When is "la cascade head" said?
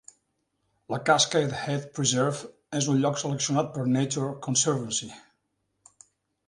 0.93-1.85